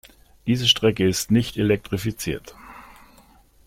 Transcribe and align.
Diese 0.47 0.67
Strecke 0.67 1.07
ist 1.07 1.29
nicht 1.29 1.57
elektrifiziert. 1.57 2.55